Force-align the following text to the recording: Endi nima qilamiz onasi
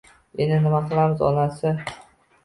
Endi 0.45 0.55
nima 0.61 0.79
qilamiz 0.93 1.21
onasi 1.27 1.75